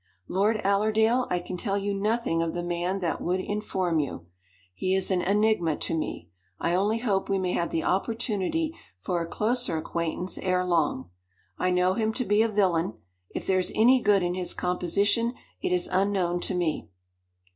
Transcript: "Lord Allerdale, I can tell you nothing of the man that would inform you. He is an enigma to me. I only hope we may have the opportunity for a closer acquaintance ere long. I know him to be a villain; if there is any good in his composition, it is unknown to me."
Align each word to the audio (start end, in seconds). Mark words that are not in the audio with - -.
"Lord 0.27 0.59
Allerdale, 0.63 1.27
I 1.29 1.37
can 1.37 1.57
tell 1.57 1.77
you 1.77 1.93
nothing 1.93 2.41
of 2.41 2.55
the 2.55 2.63
man 2.63 3.01
that 3.01 3.21
would 3.21 3.39
inform 3.39 3.99
you. 3.99 4.25
He 4.73 4.95
is 4.95 5.11
an 5.11 5.21
enigma 5.21 5.75
to 5.75 5.95
me. 5.95 6.31
I 6.59 6.73
only 6.73 6.97
hope 6.97 7.29
we 7.29 7.37
may 7.37 7.51
have 7.53 7.69
the 7.69 7.83
opportunity 7.83 8.75
for 8.97 9.21
a 9.21 9.27
closer 9.27 9.77
acquaintance 9.77 10.39
ere 10.39 10.65
long. 10.65 11.11
I 11.59 11.69
know 11.69 11.93
him 11.93 12.13
to 12.13 12.25
be 12.25 12.41
a 12.41 12.47
villain; 12.47 12.93
if 13.29 13.45
there 13.45 13.59
is 13.59 13.71
any 13.75 14.01
good 14.01 14.23
in 14.23 14.33
his 14.33 14.55
composition, 14.55 15.35
it 15.61 15.71
is 15.71 15.87
unknown 15.91 16.39
to 16.39 16.55
me." 16.55 16.89